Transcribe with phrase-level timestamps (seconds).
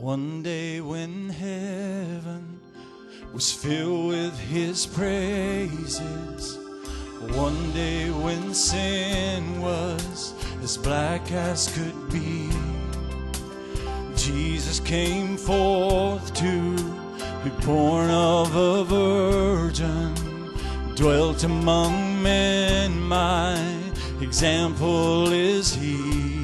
[0.00, 2.60] One day when heaven
[3.32, 6.58] was filled with his praises,
[7.34, 12.50] one day when sin was as black as could be,
[14.16, 16.76] Jesus came forth to
[17.42, 20.14] be born of a virgin,
[20.94, 23.58] dwelt among men, my
[24.20, 26.35] example is he.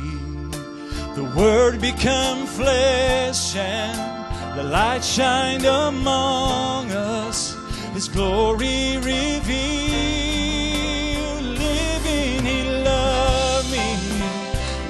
[1.14, 7.54] The Word became flesh and the light shined among us.
[7.92, 9.52] His glory revealed.
[11.42, 13.95] Living, He loved me.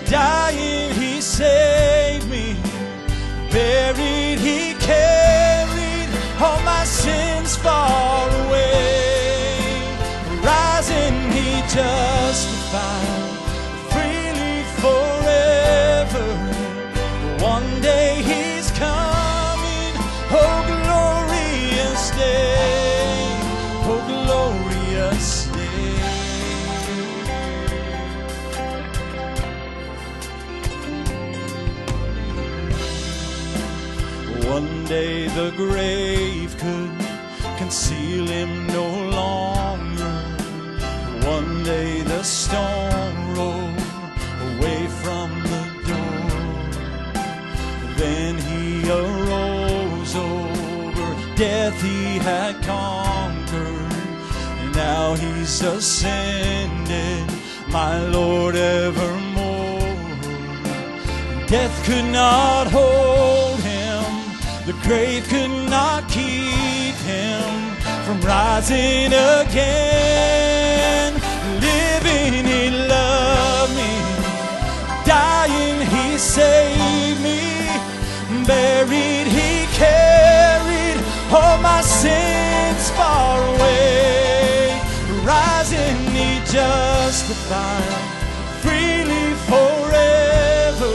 [0.06, 2.56] Dying, He saved me.
[3.50, 6.08] Buried, He carried
[6.40, 9.58] all my sins far away.
[10.40, 13.31] Rising, He justified
[34.92, 36.94] day the grave could
[37.56, 38.88] conceal him no
[39.20, 40.14] longer.
[41.34, 43.84] One day the stone rolled
[44.48, 46.32] away from the door.
[48.02, 48.64] Then he
[49.00, 53.94] arose over death he had conquered.
[54.60, 57.26] And now he's ascended,
[57.78, 59.96] my Lord evermore.
[61.54, 63.01] Death could not hold
[64.66, 67.74] the grave could not keep him
[68.04, 71.14] from rising again.
[71.60, 73.90] Living, he loved me,
[75.04, 77.40] dying, he saved me,
[78.46, 80.96] buried, he carried
[81.32, 84.80] all my sins far away.
[85.24, 87.82] Rising, he justified
[88.60, 90.94] freely forever.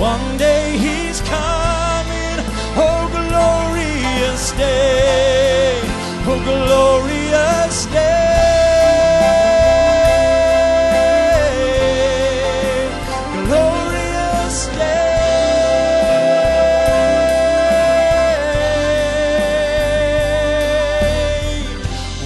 [0.00, 1.57] One day he's coming,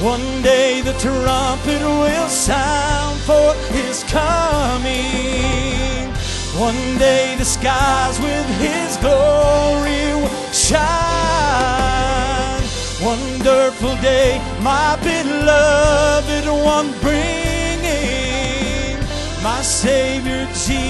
[0.03, 4.93] One day the trumpet will sound for his coming.
[6.59, 10.83] One day the skies with his glory will shine.
[13.01, 18.99] Wonderful day, my beloved one bringing.
[19.41, 20.82] My Savior Jesus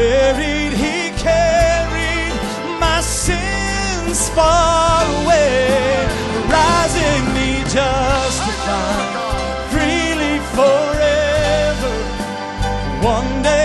[0.00, 2.32] Buried, he carried
[2.80, 6.08] my sins far away.
[6.48, 9.12] Rising, he justified
[9.70, 11.92] freely forever.
[13.02, 13.59] One day.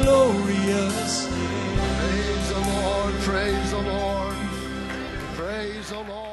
[0.00, 1.78] glorious name.
[1.98, 4.36] Praise the Lord, praise the Lord,
[5.36, 6.31] praise the Lord.